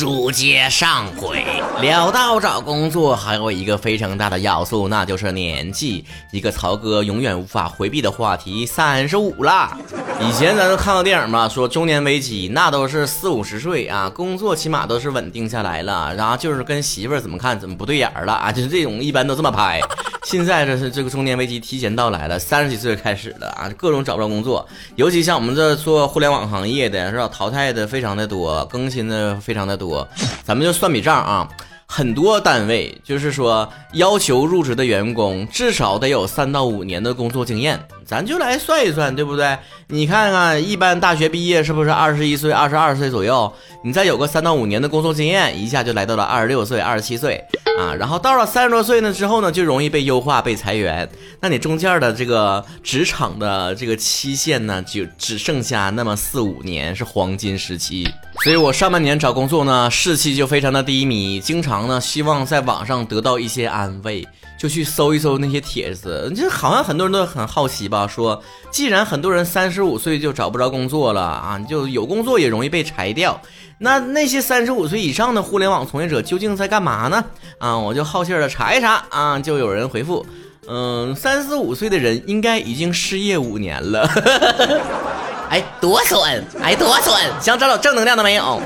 [0.00, 1.44] 书接上回，
[1.82, 6.02] 聊到找工作，还有一个非常大的要素，那就是年纪。
[6.30, 9.76] 一个曹哥永远无法回避的话题，三十五了。
[10.18, 19.82] 以前咱都看过电影嘛，说中年危机，那都是四五十岁啊，工作起码都是稳定下来了，然后就是跟媳妇儿怎么看怎么不对眼了啊，就是这种一般都这么拍。
[20.24, 30.06] 现在这是这个中年危机提前到来了，三十几岁开始了啊，各种找不着工作，尤其像我们这做互联网行业的是吧，淘汰的非常的多，更新的非常的多。
[30.44, 31.48] 咱们就算笔账啊，
[31.86, 37.80] 很多单位就是说要求入职的员工至少得有三到五年的工作经验。
[38.04, 39.56] 咱就来算一算，对不对？
[39.92, 43.52] 你看看，一般大学毕业是不是二十一岁、二十二岁左右？
[43.82, 47.42] 你再有个三到五年的工作经验，一下就来到了二十六岁、二十七岁
[47.76, 47.92] 啊。
[47.98, 51.08] 然后到了三十多岁呢之后呢，就容易被优化、被裁员。
[51.40, 58.08] 那你中间的这个职场的这个期限呢，就只剩下那么四五年是黄金时期。
[58.44, 64.26] 所以我上半年找工作呢，士气就非常的低迷，经常呢希望在网上得到一些安慰。
[64.60, 68.06] 就去搜一搜那些帖子，就好像很多人都很好奇吧？
[68.06, 73.40] 说，既然很多人三十五岁就找不着工作了啊，就有工作也容易被裁掉，
[73.78, 77.24] 那那些三十五岁以上的互联网从业者究竟在干嘛呢？
[77.56, 80.26] 啊，我就好气的查一查啊，就有人回复，
[80.68, 84.06] 嗯，三十五岁的人应该已经失业五年了。
[85.48, 86.44] 哎，多损！
[86.62, 87.12] 哎，多损！
[87.40, 88.60] 想找找正能量的没有？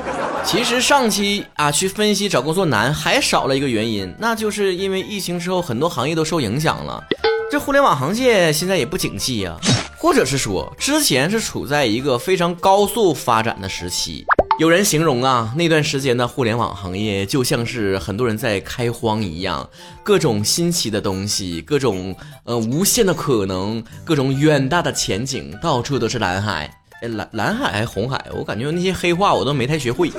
[0.45, 7.03] 其实上期啊，去分析找工作难，还少了一个原因，那就是因为疫情之后，很多行业都受影响了。
[7.51, 9.57] 这互联网行业现在也不景气呀，
[9.97, 14.23] 或者是说，之前是处在一个非常高速发展的时期。
[14.57, 19.67] 有人形容啊，那段时间的互联网行业就像是很多人在开荒一样，
[20.03, 22.15] 各种新奇的东西，各种
[22.45, 26.71] 呃无限的可能，各种远大的前景，到处都是蓝海。
[27.09, 28.23] 蓝蓝海还是红海？
[28.33, 30.11] 我感觉那些黑话我都没太学会。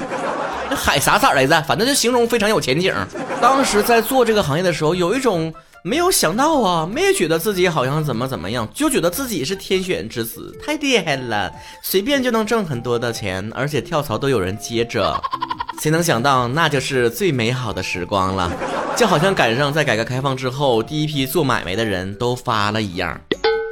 [0.68, 1.62] 那海啥色来着？
[1.62, 2.94] 反正就形容非常有前景。
[3.40, 5.52] 当时在做这个行业的时候，有一种
[5.82, 11.52] 没有想到啊，没觉得自己好像怎么怎么样，就觉得自己是天选之子，太厉害了，
[11.82, 15.20] 随便就能挣很多的钱，而且跳槽都有人接着。
[15.80, 18.50] 谁能想到，那就是最美好的时光了，
[18.96, 23.20] 就好像赶上在改革开放之后第一批做买卖的人都发了一样。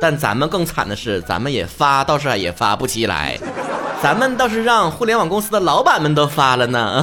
[0.00, 3.38] 但咱们更惨的是，咱们也发倒是也发不起来，
[4.02, 7.02] 咱们倒是让互联网公司的老板们都发了呢。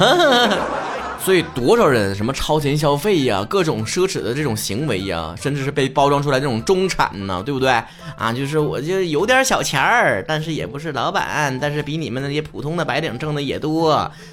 [1.24, 7.70] 所以多少人什么超前消费呀，各种奢侈的这种行为呀，甚至是被包装出来这种中产呢，对不对
[8.16, 8.32] 啊？
[8.36, 13.90] 就是我就有点小钱儿，但是也不是老板，但是比你们那些普通的白领挣的也多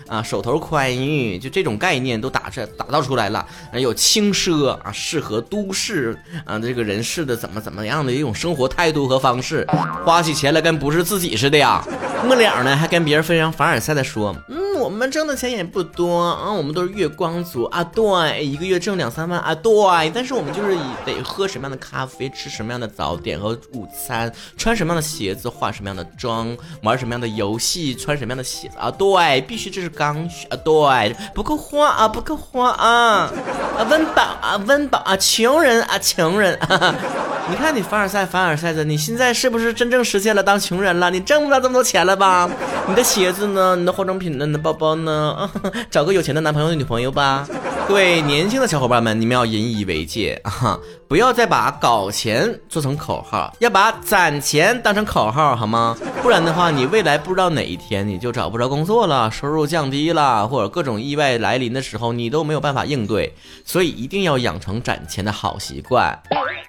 [0.07, 3.45] 啊，手头宽裕，就这种概念都打出打造出来了。
[3.73, 9.63] 有轻奢啊，适合都市啊这个人士的怎么怎么样的一种生活态度和方式，
[10.03, 11.85] 花起钱来跟不是自己似的呀。
[12.25, 14.57] 末了呢，还跟别人非常凡尔赛的说，嗯，
[14.89, 33.31] 我们挣的钱也不多啊，我们都是月光族啊，对，一个月挣两三万啊，对，但是我们就是得喝什么样的咖啡，吃什么样的早点和午餐，穿什么样的鞋子，化什么样的妆，玩什么样的游戏，穿什么样的鞋子啊，对，必须这是刚需啊，对，不够花啊，不够花啊，
[33.77, 36.57] 啊，温饱啊，温饱啊，穷人啊，穷人。
[37.49, 41.09] 你看你凡尔赛，凡尔赛的，你现在是不是真正实现了当穷人了？
[41.09, 42.47] 你挣不了这么多钱了吧？
[42.87, 43.75] 你的鞋子呢？
[43.75, 44.45] 你的化妆品呢？
[44.45, 45.49] 你的包包呢？
[45.89, 47.47] 找个有钱的男朋友、女朋友吧。
[47.87, 50.79] 各位年轻的小伙伴们，你们要引以为戒啊！
[51.09, 55.97] 不要再把搞钱做成口号，要把攒钱当成口号，好吗？
[56.21, 63.33] 不然的话，你未来不知道哪一天你就找不着工作了，收入降低了，或者各种意外来临的时候，你都没有办法应对。
[63.65, 66.15] 所以一定要养成攒钱的好习惯。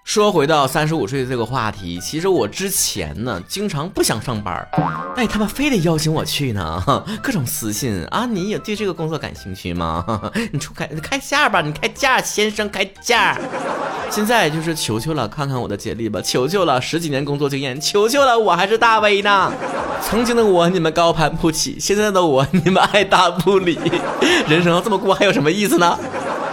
[0.02, 4.68] 说回到三十五岁这个话题，其实我之前呢，经常不想上班儿，
[5.14, 6.82] 哎，他们非得邀请我去呢，
[7.22, 10.04] 各种私信啊，你也对这个工作感兴趣吗？
[10.52, 13.38] 你出开开价吧，你开价，先生开价。
[14.10, 19.52] 现在就是求求了，看看我的简历吧，求求了，十几年工作经验，求求了，我还是大 V 呢。
[20.02, 23.78] 曾经的我你们高攀不起，现在的我你们爱答不理，
[24.48, 25.96] 人生要这么过还有什么意思呢？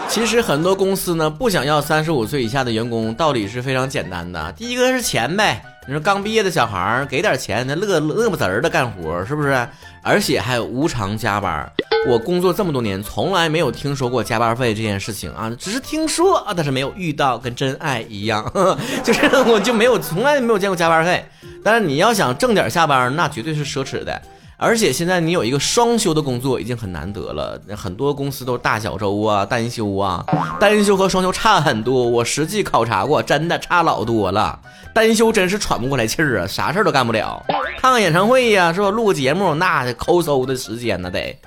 [0.09, 4.51] 其实很多公司呢不想要三十五岁以下的员工，道理是非常简单的。
[4.54, 9.68] 第一个是钱呗，你说刚毕业的小孩儿给点钱，那乐乐不滋儿的干活，是不是？
[10.01, 11.71] 而且还有无偿加班。
[12.07, 21.24] 我工作这么多年，从来没有听说过加班费这件事情啊，只是听说啊，但是没有遇到，跟真爱一样，呵 呵就是我就没有从来没有见过加班费。
[21.63, 24.19] 但是你要想挣点下班，那绝对是奢侈的。
[24.59, 30.25] 而且现在你有一个双休的工作已经很难得了，很多公司都是大小周啊、单休啊，
[30.59, 32.04] 单休和双休差很多。
[32.04, 34.59] 我实际考察过，真的差老多了。
[34.95, 37.45] 单休真是喘不过来气儿啊，啥事儿都干不了。
[37.80, 38.89] 看个演唱会呀，是吧？
[38.89, 41.38] 录个节目，那抠搜的时间呢得。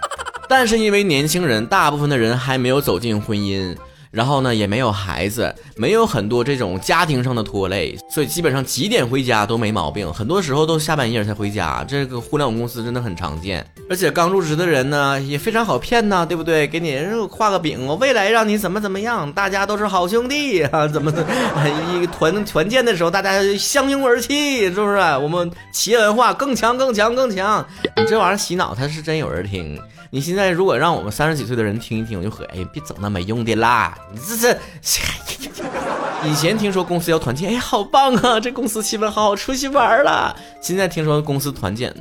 [0.49, 3.77] 但是因为年轻人，大部分的人还没有走进婚姻。
[4.13, 10.13] 然后呢，也没有孩子，没有很多这种家庭上的拖累，所以基本上几点回家都没毛病。
[10.13, 13.67] 很多时候都下半夜才回家，这个互联网公司真的很常见。
[13.89, 16.69] 而且刚入职的人呢，也非常好骗呐，对不对？
[16.69, 17.01] 给你
[17.31, 21.25] 画个饼，我未来让你怎么怎么样，大家都是好兄弟啊， 怎么怎
[21.99, 24.99] 一团团建的时候大家相拥而泣，是不是？
[25.23, 27.67] 我们企业文化更强更强更强。
[27.97, 29.81] 你这玩意儿洗脑，他是真有人听。
[30.11, 33.97] 你现在如果让我们三十几岁的人听一听，我就和哎，别整那没用的啦！
[34.13, 34.57] 你这是，
[36.25, 38.39] 以前听说公司要团建，哎，好棒啊！
[38.39, 40.35] 这公司气氛好好，出去玩了。
[40.61, 41.95] 现在听说公司团建，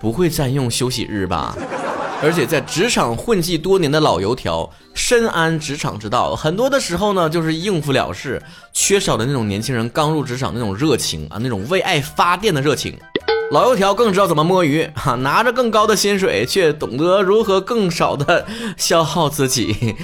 [0.00, 1.56] 不会占用休息日吧？
[2.22, 8.42] 而且在职场混迹多年的老油条，深谙职场之道，很多的时候呢，就是应付了事，
[8.72, 12.98] 缺少的那种年轻人刚入职场那种热情啊，那种为爱发电的热情。
[13.50, 19.94] 老油条更知道怎么摸鱼哈， 拿着更高的薪水，却懂得如何更少的消耗自己。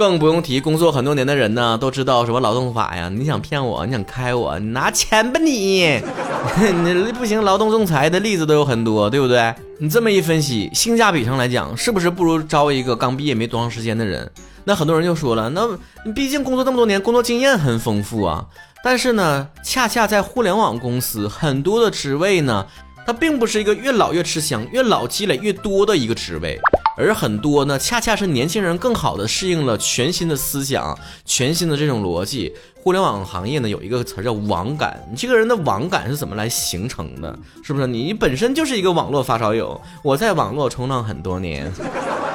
[0.00, 3.10] 更不用提工作很多年的人呢，都知道什么劳动法呀？
[3.10, 3.84] 你想骗我？
[3.84, 4.58] 你想开我？
[4.58, 6.00] 你拿钱吧你！
[6.56, 9.54] 你不行，劳动仲裁的例子都有很多，对不对？
[9.78, 14.30] 你这么一分析，性价比上来讲，是不是不如招一个刚毕业没多长时间的人？
[14.64, 15.68] 那很多人就说了，那
[16.14, 18.46] 毕竟工作这么多年，工作经验很丰富啊。
[18.82, 22.64] 但是呢，恰恰在互联网公司，很多的职位呢。
[23.10, 26.56] 它并不是一个越老越吃香，越老积累越多的一个职位，
[26.96, 32.54] 而很多呢，恰恰是年轻人更好的适应了全新的思想、全新的这种逻辑。
[32.74, 37.36] 互联网行业呢，有一个词叫网感，你这个人的网感是怎么来形成的？
[37.64, 39.80] 是不是你本身就是一个网络发烧友？
[40.04, 41.68] 我在网络冲浪很多年，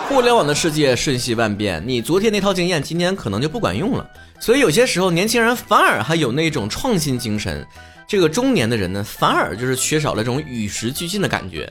[0.09, 4.05] 互联网的世界瞬息万变，你昨天那套经验，今天可能就不管用了。
[4.41, 7.65] 所以有些时候，年轻人反而还有那种创新精神。
[8.07, 11.69] 这个中年的人呢，反而就是缺少了这种与时俱进的感觉，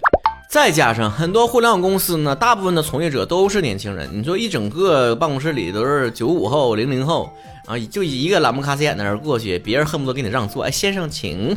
[0.51, 4.09] 再加上很多互联网公司呢，大部分的从业者都是年轻人。
[4.13, 7.33] 你说一整个办公室里都是九五后、零零后
[7.67, 10.65] 啊，就一个懒不卡斯眼的人过去，别人恨不得给你让座。
[10.65, 11.57] 哎，先生，请。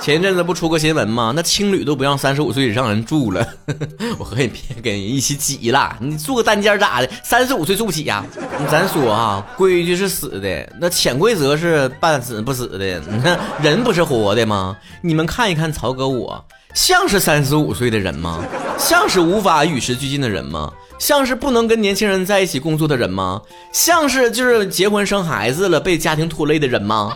[0.00, 1.32] 前一阵子不出个新闻吗？
[1.36, 3.46] 那青旅都不让三十五岁以上人住了。
[4.18, 7.10] 我和你别跟人一起挤了，你住个单间咋的？
[7.22, 8.24] 三十五岁住不起呀？
[8.70, 12.98] 咱说啊，规矩是死的，那潜规则是半死不死的。
[13.10, 14.76] 你 看人不是活的吗？
[15.02, 16.42] 你们看一看曹哥，我
[16.74, 18.42] 像是三十五岁的人吗？
[18.78, 20.72] 像是无法与时俱进的人吗？
[20.98, 23.40] 像是不能跟年轻人在一起工作的人吗？
[23.70, 27.12] 像是就是结婚生孩子了被家庭拖累的人吗？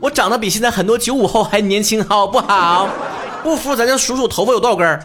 [0.00, 2.88] 我长得比现在很多九五后还年轻，好不好？
[3.42, 5.02] 不服咱就数数头发有多少根儿。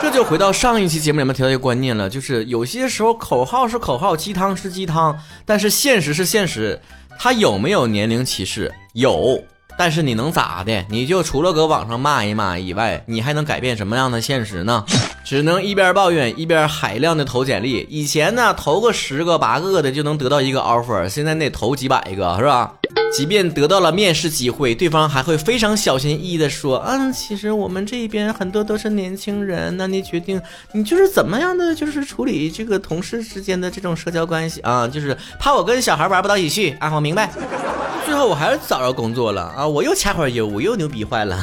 [0.00, 6.80] 这就回到上一期节目里面提到一个观念了，就是有些时候口号是口号，鸡汤是鸡汤，但是现实是现实。
[7.18, 8.72] 它有没有年龄歧视？
[8.92, 9.42] 有。
[9.78, 10.84] 但是你能咋的？
[10.88, 14.82] 你就除了搁网上骂一骂以外，你还能改变什么样的现实呢？
[15.22, 17.86] 只能一边抱怨一边海量的投简历。
[17.90, 22.72] 以前呢，投个十个八个的就能得到一个 offer，现在得投几百个，是吧？
[23.12, 30.40] 即便得到了面试机会，对方还会非常小心翼翼地说：“嗯，其实我们这边很多都是年轻人，那你决定
[30.72, 37.30] 你就是怎么样的，就是处理这个同事之间的这种社交关系啊，就是怕我跟小孩玩不到一起去啊，我明白。
[38.06, 41.42] 最后我还是找着工作了啊，我又掐会儿业务，又牛逼坏了，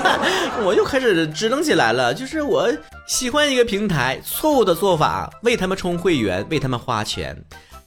[0.64, 2.14] 我又开始支棱起来了。
[2.14, 2.66] 就是我
[3.06, 7.36] 喜欢一个平台，错误的做法为他们充会员，为他们花钱，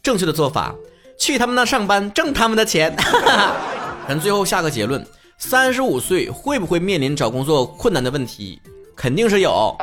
[0.04, 0.76] 正确的做法。”
[1.22, 2.92] 去他们那上班挣他们的钱，
[4.10, 5.06] 咱最后下个结论：
[5.38, 8.60] 三十五岁会不会面临找工作困难的问题？
[8.98, 9.78] 肯定是有。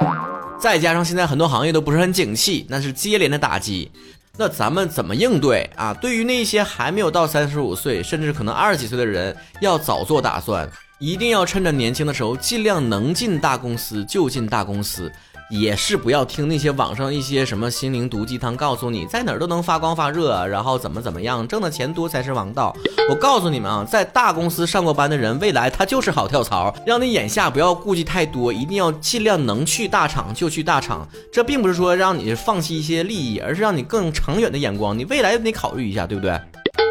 [0.59, 3.88] 再加上现在很多行业都不是很景气，那是接连的打击。
[4.37, 5.95] 那咱们怎么应对啊？
[5.95, 10.68] 对于那些还没有到三十五岁，甚至可能二十几岁的人，要早做打算，
[10.99, 15.09] 一定要趁着年轻的时候，尽量能进大公司就进大公司。
[15.50, 22.76] 也是不要听那些网上一些什么心灵毒鸡汤，告诉你在哪儿都能发光发热，然后怎么怎么样，挣的钱多才是王道。
[23.08, 26.74] 我告诉你们啊，在大公司上过班的人，未来他就是好跳槽。
[26.84, 31.08] 让你眼下不要顾忌太多，一定要尽量能去大厂就去大厂。
[31.32, 34.98] 这并不是说让你放弃一些利益，而是让你更长远的眼光。
[34.98, 36.38] 你未来得考虑一下，对不对？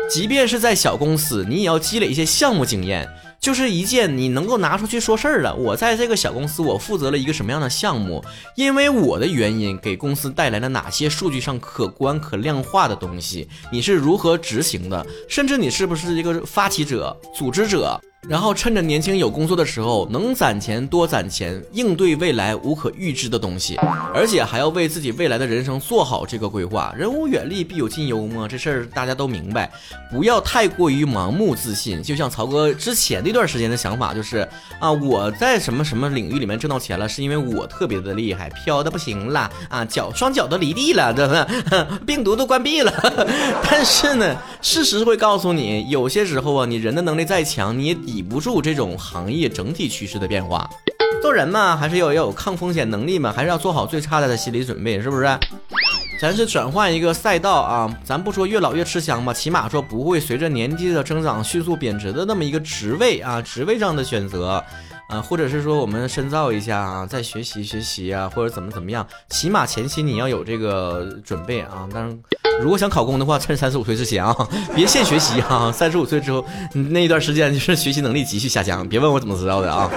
[0.09, 3.07] 即便是在小公司，你也要积累一些项目经验。
[3.39, 5.55] 就是一件你能够拿出去说事儿的。
[5.55, 8.23] 我在这个小公司，我负责了一个什么样的项目？
[8.55, 13.47] 因为我的原因，给公司带来了哪些数据上可观、可量化的东西？
[13.71, 15.05] 你是如何执行的？
[15.29, 17.99] 甚至你是不是一个发起者、组织者？
[18.27, 23.77] 然后趁着年轻有工作的时候，能攒钱多攒钱，应对未来无可预知的东西，
[24.13, 26.93] 而且还要为自己未来的人生做好这个规划。
[26.97, 29.71] 人无远虑，必有近忧嘛，这事儿大家都明白。
[30.11, 32.03] 不要太过于盲目自信。
[32.03, 34.47] 就像曹哥之前那段时间的想法，就是
[34.79, 41.47] 啊，我在什么什么领域里面挣到钱了，是因为我特别的厉害，飘的不行了啊，脚双脚都离地了，对吧？
[42.05, 42.93] 病毒都关闭了。
[43.69, 50.67] 但是呢，事实会告诉你，有些时候啊，你人的能力再强，你也抵抵不住这种行业整体趋势的变化。
[51.21, 55.25] 做人嘛，还是要要有抗风险能力嘛，还是要做好最差的心理准备，是不是？
[56.19, 64.63] 咱是转换一个赛道啊，咱不说越老越吃香吧，起码说不会随着年纪的增长迅速贬值的那么一个职位啊，职位上的选择。
[65.07, 71.87] 啊，或者是说我们深造一下啊，再学习学习啊，或者怎么怎么样，起码前期你要有这个准备啊。
[71.93, 72.19] 当然，
[72.61, 74.35] 如果想考公的话，趁三十五岁之前啊，
[74.75, 75.71] 别现学习啊。
[75.71, 79.89] 三十五岁之后那一段时间就是学习能力急剧下降，别问我怎么知道的啊。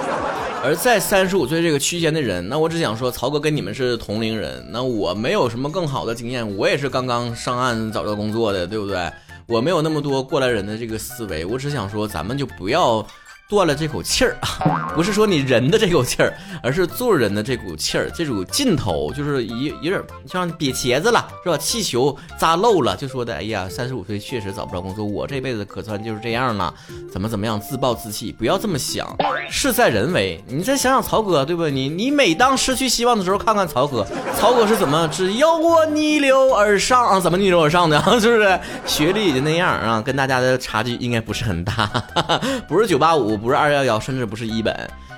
[0.63, 9.11] 而在三十五岁这个区间的人，那我只想说，曹哥跟你们是同龄人，那我没有什么更好的经验，我也是刚刚上岸找到工作的，对不对？
[9.47, 13.05] 我没有那么多过来人的这个思维，我只想说，咱们就不要。
[13.51, 21.57] 断了这口气儿啊，不是说你人的这口气儿，而是做人的这股气儿，这股劲头，就是有有点像瘪茄子了，是吧？
[21.57, 26.73] 气球扎漏了，就说的，哎呀，三十五岁确实找不着工作，我这辈子可算就是这样了，
[27.11, 29.13] 怎么怎么样，自暴自弃，不要这么想，
[29.49, 30.41] 事在人为。
[30.47, 31.69] 你再想想曹哥，对不对？
[31.69, 34.07] 你你每当失去希望的时候，看看曹哥，
[34.39, 37.19] 曹哥是怎么只要我逆流而上啊？
[37.19, 38.01] 怎么逆流而上的？
[38.17, 38.57] 是不是？
[38.85, 41.89] 学历也就那样啊，跟大家的差距应该不是很大，
[42.65, 43.40] 不是九八五。
[43.41, 44.73] 不是二幺幺，甚至不是一本。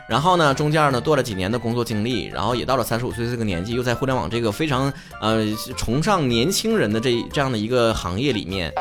[0.09, 5.45] 然后呢，中间呢做了几年的工作经历，然后也到了三十五岁这个年纪，又在互联网这个非常呃
[5.77, 8.71] 崇尚年轻人的这这样的一个行业里面。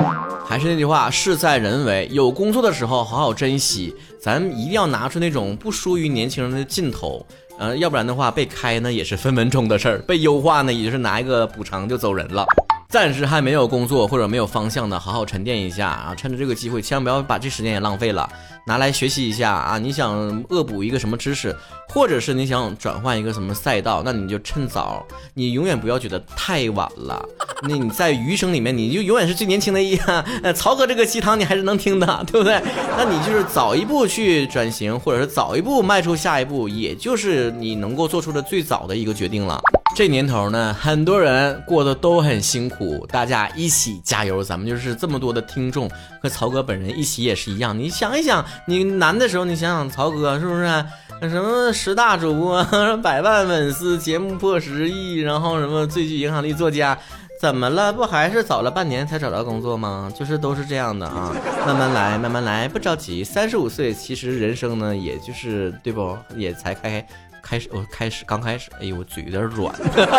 [0.45, 2.09] 还是那句话，事在人为。
[2.11, 7.25] 有工作的时候好好珍惜，咱一定要拿出那种不输于年轻人的劲头。
[7.59, 12.45] 呃，要不然的话，被开呢也是分分钟的事儿，被优化呢也就是拿一个补偿就走人了。
[12.93, 16.15] 暂时还没有工作或者没有方向的，好好沉淀一下啊！
[16.15, 18.29] 趁着这个机会，千万不要把这时间也浪费了，
[18.67, 19.79] 拿来学习一下啊！
[19.79, 21.57] 你想恶补一个什么知识，
[21.89, 27.27] 或者是你想转换一个什么赛道，那你就趁早，你永远不要觉得太晚了。
[27.67, 30.25] 那你在余生里面，你就永远是最年轻的一样。
[30.55, 32.61] 曹哥这个鸡汤你还是能听的，对不对？
[32.99, 39.59] 那你就是早一步去转型，或者是早一步迈出下一步，也就是你能够做出的最早的一个决定了。
[39.95, 44.43] 这年头呢，很多人过得都很辛苦，大家一起加油！
[44.43, 45.89] 咱们就是这么多的听众
[46.21, 47.79] 和曹哥本人一起也是一样。
[47.79, 50.85] 你想一想，你难的时候，你想想曹哥是不是？
[51.29, 52.65] 什么十大主播、
[53.03, 56.99] 百万粉丝、节目破十亿，然后什么最具影响力作家，
[57.39, 57.93] 怎么了？
[57.93, 60.11] 不还是早了半年才找到工作吗？
[60.19, 61.33] 就是都是这样的啊，
[61.65, 63.23] 慢慢来，慢慢来，不着急。
[63.23, 66.17] 三十五岁，其实人生呢，也就是对不？
[66.35, 67.07] 也才开。
[67.43, 69.75] 开始，我开始刚开始，哎呦，我嘴有点软，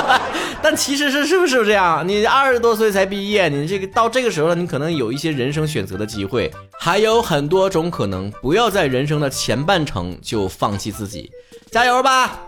[0.61, 2.07] 但其实是是不是这样？
[2.07, 8.29] 你二十多岁才毕业，你这个到这个时候了，你可能有一些人生选择的机会，还有很多种可能。
[8.41, 11.31] 不要在人生的前半程就放弃自己，
[11.71, 12.39] 加油吧！